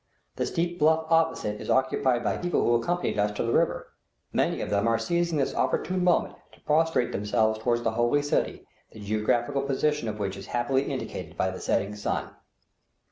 [0.37, 3.89] The steep bluff opposite is occupied by people who accompanied us to the river.
[4.33, 8.65] Many of them are seizing this opportune moment to prostrate themselves toward the Holy City,
[8.91, 12.31] the geographical position of which is happily indicated by the setting sun.